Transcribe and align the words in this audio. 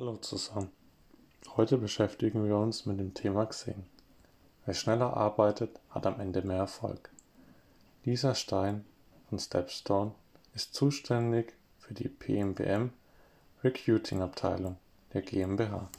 Hallo 0.00 0.16
zusammen. 0.16 0.70
Heute 1.58 1.76
beschäftigen 1.76 2.46
wir 2.46 2.56
uns 2.56 2.86
mit 2.86 2.98
dem 2.98 3.12
Thema 3.12 3.44
Xing. 3.44 3.84
Wer 4.64 4.72
schneller 4.72 5.14
arbeitet, 5.14 5.78
hat 5.90 6.06
am 6.06 6.18
Ende 6.18 6.40
mehr 6.40 6.56
Erfolg. 6.56 7.10
Lisa 8.06 8.34
Stein 8.34 8.86
von 9.28 9.38
Stepstone 9.38 10.12
ist 10.54 10.72
zuständig 10.72 11.52
für 11.80 11.92
die 11.92 12.08
PMBM 12.08 12.94
Recruiting 13.62 14.22
Abteilung 14.22 14.78
der 15.12 15.20
GmbH. 15.20 15.90